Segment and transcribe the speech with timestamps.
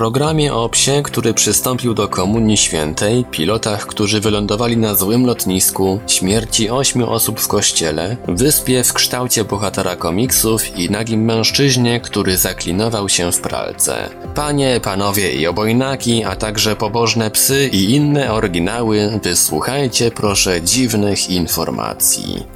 [0.00, 6.70] Programie o psie, który przystąpił do Komunii Świętej, pilotach, którzy wylądowali na złym lotnisku, śmierci
[6.70, 13.32] ośmiu osób w kościele, wyspie w kształcie bohatera komiksów i nagim mężczyźnie, który zaklinował się
[13.32, 14.08] w pralce.
[14.34, 22.46] Panie, panowie i obojnaki, a także pobożne psy i inne oryginały, wysłuchajcie proszę dziwnych informacji.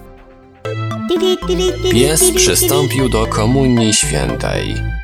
[1.93, 4.95] Pies przystąpił do Komunii Świętej.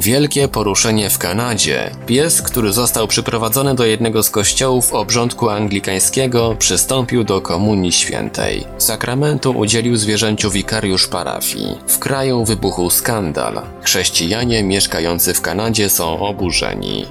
[0.00, 1.90] Wielkie poruszenie w Kanadzie.
[2.06, 8.64] Pies, który został przyprowadzony do jednego z kościołów obrządku anglikańskiego, przystąpił do Komunii Świętej.
[8.78, 11.78] Sakramentu udzielił zwierzęciu wikariusz parafii.
[11.88, 13.62] W kraju wybuchł skandal.
[13.82, 17.06] Chrześcijanie mieszkający w Kanadzie są oburzeni.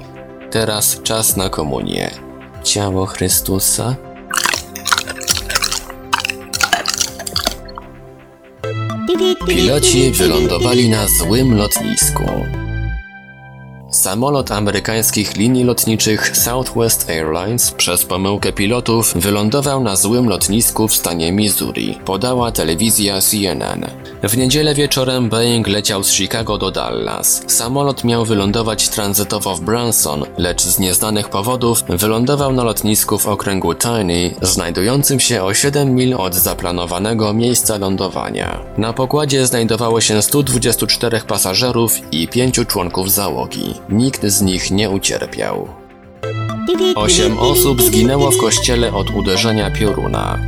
[0.50, 2.10] Teraz czas na komunię.
[2.64, 3.96] Ciało Chrystusa?
[9.46, 12.24] Piloci wylądowali na złym lotnisku.
[13.96, 21.32] Samolot amerykańskich linii lotniczych Southwest Airlines przez pomyłkę pilotów wylądował na złym lotnisku w stanie
[21.32, 23.86] Missouri, podała telewizja CNN.
[24.22, 27.42] W niedzielę wieczorem Boeing leciał z Chicago do Dallas.
[27.46, 33.74] Samolot miał wylądować tranzytowo w Branson, lecz z nieznanych powodów wylądował na lotnisku w okręgu
[33.74, 38.60] Tiny, znajdującym się o 7 mil od zaplanowanego miejsca lądowania.
[38.78, 43.74] Na pokładzie znajdowało się 124 pasażerów i 5 członków załogi.
[43.88, 45.68] Nikt z nich nie ucierpiał.
[46.94, 50.38] Osiem osób zginęło w kościele od uderzenia pioruna.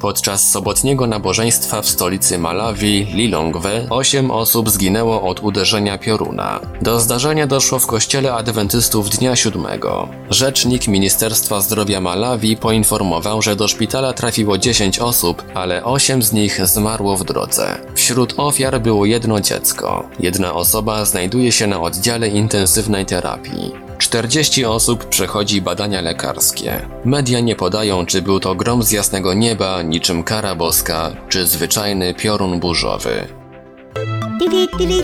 [0.00, 6.60] Podczas sobotniego nabożeństwa w stolicy Malawi, Lilongwe, osiem osób zginęło od uderzenia pioruna.
[6.82, 10.08] Do zdarzenia doszło w kościele adwentystów dnia siódmego.
[10.30, 16.66] Rzecznik Ministerstwa Zdrowia Malawi poinformował, że do szpitala trafiło 10 osób, ale 8 z nich
[16.66, 17.78] zmarło w drodze.
[17.94, 20.08] Wśród ofiar było jedno dziecko.
[20.20, 23.87] Jedna osoba znajduje się na oddziale intensywnej terapii.
[24.08, 26.88] 40 osób przechodzi badania lekarskie.
[27.04, 32.14] Media nie podają, czy był to grom z jasnego nieba, niczym kara boska, czy zwyczajny
[32.14, 33.28] piorun burzowy.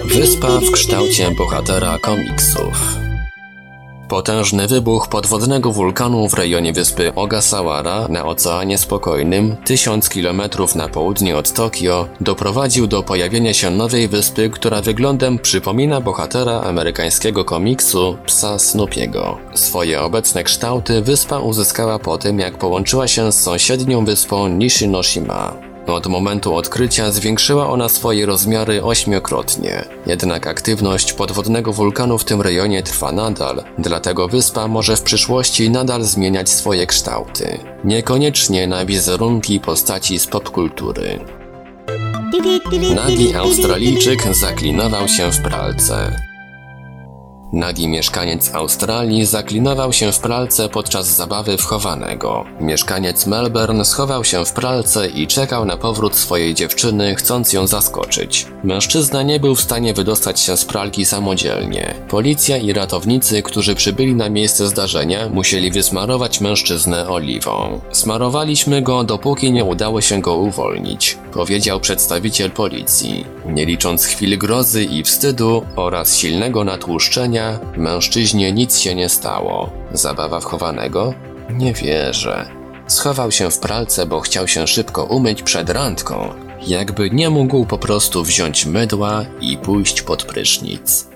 [0.05, 2.97] Wyspa w kształcie bohatera komiksów.
[4.09, 10.43] Potężny wybuch podwodnego wulkanu w rejonie wyspy Ogasawara na Oceanie Spokojnym, 1000 km
[10.75, 17.45] na południe od Tokio, doprowadził do pojawienia się nowej wyspy, która wyglądem przypomina bohatera amerykańskiego
[17.45, 19.39] komiksu Psa Snoopiego.
[19.55, 25.74] Swoje obecne kształty wyspa uzyskała po tym, jak połączyła się z sąsiednią wyspą Nishinoshima.
[25.87, 29.85] Od momentu odkrycia zwiększyła ona swoje rozmiary ośmiokrotnie.
[30.07, 36.03] Jednak aktywność podwodnego wulkanu w tym rejonie trwa nadal, dlatego wyspa może w przyszłości nadal
[36.03, 37.59] zmieniać swoje kształty.
[37.85, 41.19] Niekoniecznie na wizerunki postaci z popkultury.
[42.95, 46.34] Nagi Australijczyk zaklinował się w pralce.
[47.55, 52.45] Nagi mieszkaniec Australii zaklinował się w pralce podczas zabawy wchowanego.
[52.61, 58.47] Mieszkaniec Melbourne schował się w pralce i czekał na powrót swojej dziewczyny, chcąc ją zaskoczyć.
[58.65, 61.95] Mężczyzna nie był w stanie wydostać się z pralki samodzielnie.
[62.09, 67.81] Policja i ratownicy, którzy przybyli na miejsce zdarzenia, musieli wysmarować mężczyznę oliwą.
[67.93, 73.25] Smarowaliśmy go, dopóki nie udało się go uwolnić, powiedział przedstawiciel policji.
[73.47, 77.44] Nie licząc chwil grozy i wstydu oraz silnego natłuszczenia,
[77.77, 79.71] mężczyźnie nic się nie stało.
[79.93, 81.15] Zabawa wchowanego?
[81.51, 82.51] Nie wierzę.
[82.87, 86.29] Schował się w pralce, bo chciał się szybko umyć przed randką.
[86.67, 91.09] Jakby nie mógł po prostu wziąć mydła i pójść pod prysznic.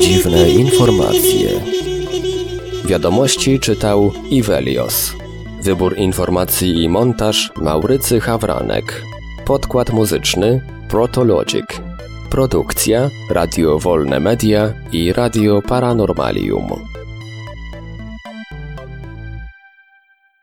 [0.00, 1.48] Dziwne informacje.
[2.84, 5.12] Wiadomości czytał Ivelios.
[5.62, 9.02] Wybór informacji i montaż Maurycy Hawranek.
[9.46, 11.83] Podkład muzyczny Protologic.
[12.34, 16.93] Produkcja Radio Wolne Media i Radio Paranormalium.